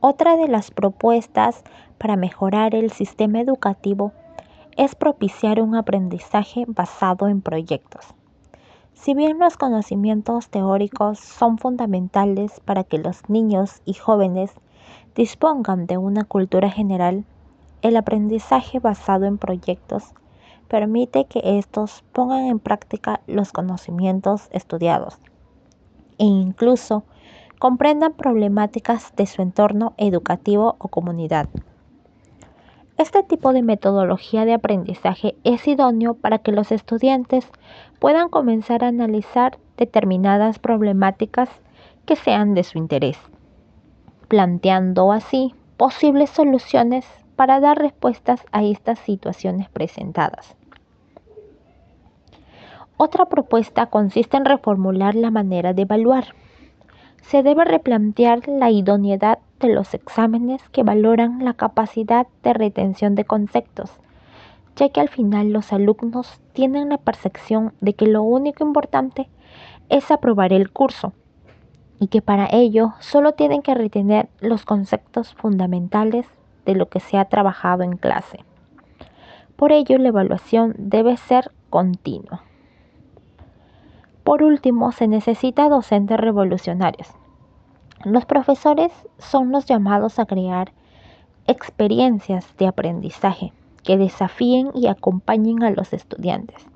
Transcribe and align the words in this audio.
Otra 0.00 0.36
de 0.36 0.46
las 0.46 0.70
propuestas 0.70 1.64
para 1.98 2.16
mejorar 2.16 2.74
el 2.74 2.90
sistema 2.90 3.40
educativo 3.40 4.12
es 4.76 4.94
propiciar 4.94 5.60
un 5.62 5.74
aprendizaje 5.74 6.64
basado 6.68 7.28
en 7.28 7.40
proyectos. 7.40 8.14
Si 8.92 9.14
bien 9.14 9.38
los 9.38 9.56
conocimientos 9.56 10.50
teóricos 10.50 11.18
son 11.18 11.58
fundamentales 11.58 12.60
para 12.60 12.84
que 12.84 12.98
los 12.98 13.28
niños 13.28 13.80
y 13.86 13.94
jóvenes 13.94 14.52
dispongan 15.14 15.86
de 15.86 15.96
una 15.96 16.24
cultura 16.24 16.70
general, 16.70 17.24
el 17.80 17.96
aprendizaje 17.96 18.80
basado 18.80 19.24
en 19.24 19.38
proyectos 19.38 20.12
permite 20.68 21.24
que 21.24 21.58
estos 21.58 22.04
pongan 22.12 22.44
en 22.46 22.58
práctica 22.58 23.20
los 23.26 23.52
conocimientos 23.52 24.48
estudiados 24.50 25.18
e 26.18 26.24
incluso 26.24 27.04
comprendan 27.58 28.12
problemáticas 28.12 29.14
de 29.16 29.26
su 29.26 29.42
entorno 29.42 29.94
educativo 29.96 30.76
o 30.78 30.88
comunidad. 30.88 31.48
Este 32.98 33.22
tipo 33.22 33.52
de 33.52 33.62
metodología 33.62 34.44
de 34.44 34.54
aprendizaje 34.54 35.36
es 35.44 35.68
idóneo 35.68 36.14
para 36.14 36.38
que 36.38 36.52
los 36.52 36.72
estudiantes 36.72 37.46
puedan 37.98 38.30
comenzar 38.30 38.84
a 38.84 38.88
analizar 38.88 39.58
determinadas 39.76 40.58
problemáticas 40.58 41.50
que 42.06 42.16
sean 42.16 42.54
de 42.54 42.64
su 42.64 42.78
interés, 42.78 43.18
planteando 44.28 45.12
así 45.12 45.54
posibles 45.76 46.30
soluciones 46.30 47.06
para 47.36 47.60
dar 47.60 47.78
respuestas 47.78 48.44
a 48.50 48.64
estas 48.64 48.98
situaciones 49.00 49.68
presentadas. 49.68 50.56
Otra 52.96 53.26
propuesta 53.26 53.86
consiste 53.86 54.38
en 54.38 54.46
reformular 54.46 55.14
la 55.14 55.30
manera 55.30 55.74
de 55.74 55.82
evaluar. 55.82 56.28
Se 57.28 57.42
debe 57.42 57.64
replantear 57.64 58.46
la 58.46 58.70
idoneidad 58.70 59.40
de 59.58 59.74
los 59.74 59.94
exámenes 59.94 60.62
que 60.70 60.84
valoran 60.84 61.44
la 61.44 61.54
capacidad 61.54 62.28
de 62.44 62.52
retención 62.52 63.16
de 63.16 63.24
conceptos, 63.24 63.90
ya 64.76 64.90
que 64.90 65.00
al 65.00 65.08
final 65.08 65.50
los 65.50 65.72
alumnos 65.72 66.40
tienen 66.52 66.88
la 66.88 66.98
percepción 66.98 67.72
de 67.80 67.94
que 67.94 68.06
lo 68.06 68.22
único 68.22 68.64
importante 68.64 69.28
es 69.88 70.12
aprobar 70.12 70.52
el 70.52 70.70
curso 70.70 71.14
y 71.98 72.06
que 72.06 72.22
para 72.22 72.48
ello 72.52 72.92
solo 73.00 73.32
tienen 73.32 73.60
que 73.60 73.74
retener 73.74 74.28
los 74.38 74.64
conceptos 74.64 75.34
fundamentales 75.34 76.26
de 76.64 76.76
lo 76.76 76.88
que 76.88 77.00
se 77.00 77.18
ha 77.18 77.24
trabajado 77.24 77.82
en 77.82 77.96
clase. 77.96 78.44
Por 79.56 79.72
ello, 79.72 79.98
la 79.98 80.08
evaluación 80.10 80.76
debe 80.78 81.16
ser 81.16 81.50
continua. 81.70 82.44
Por 84.26 84.42
último, 84.42 84.90
se 84.90 85.06
necesita 85.06 85.68
docentes 85.68 86.18
revolucionarios. 86.18 87.06
Los 88.04 88.24
profesores 88.24 88.90
son 89.18 89.52
los 89.52 89.66
llamados 89.66 90.18
a 90.18 90.26
crear 90.26 90.72
experiencias 91.46 92.44
de 92.56 92.66
aprendizaje 92.66 93.52
que 93.84 93.96
desafíen 93.96 94.72
y 94.74 94.88
acompañen 94.88 95.62
a 95.62 95.70
los 95.70 95.92
estudiantes. 95.92 96.66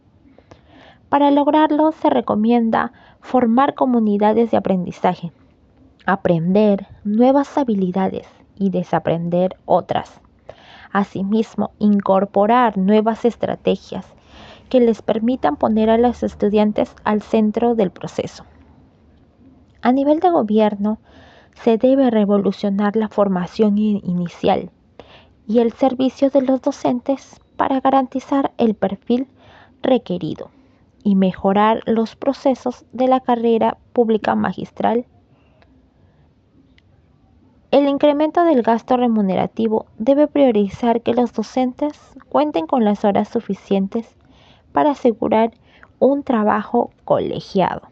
Para 1.08 1.32
lograrlo 1.32 1.90
se 1.90 2.08
recomienda 2.08 2.92
formar 3.20 3.74
comunidades 3.74 4.52
de 4.52 4.56
aprendizaje, 4.56 5.32
aprender 6.06 6.86
nuevas 7.02 7.58
habilidades 7.58 8.28
y 8.54 8.70
desaprender 8.70 9.56
otras. 9.64 10.20
Asimismo, 10.92 11.72
incorporar 11.80 12.78
nuevas 12.78 13.24
estrategias 13.24 14.06
que 14.70 14.80
les 14.80 15.02
permitan 15.02 15.56
poner 15.56 15.90
a 15.90 15.98
los 15.98 16.22
estudiantes 16.22 16.94
al 17.04 17.20
centro 17.20 17.74
del 17.74 17.90
proceso. 17.90 18.44
A 19.82 19.92
nivel 19.92 20.20
de 20.20 20.30
gobierno, 20.30 20.98
se 21.54 21.76
debe 21.76 22.10
revolucionar 22.10 22.96
la 22.96 23.08
formación 23.08 23.76
inicial 23.76 24.70
y 25.46 25.58
el 25.58 25.72
servicio 25.72 26.30
de 26.30 26.42
los 26.42 26.62
docentes 26.62 27.40
para 27.56 27.80
garantizar 27.80 28.52
el 28.56 28.74
perfil 28.74 29.26
requerido 29.82 30.50
y 31.02 31.16
mejorar 31.16 31.82
los 31.86 32.14
procesos 32.14 32.86
de 32.92 33.08
la 33.08 33.20
carrera 33.20 33.76
pública 33.92 34.34
magistral. 34.34 35.06
El 37.70 37.88
incremento 37.88 38.44
del 38.44 38.62
gasto 38.62 38.96
remunerativo 38.96 39.86
debe 39.98 40.26
priorizar 40.26 41.02
que 41.02 41.14
los 41.14 41.32
docentes 41.32 41.98
cuenten 42.28 42.66
con 42.66 42.84
las 42.84 43.04
horas 43.04 43.28
suficientes 43.28 44.16
para 44.72 44.92
asegurar 44.92 45.52
un 45.98 46.22
trabajo 46.22 46.90
colegiado. 47.04 47.89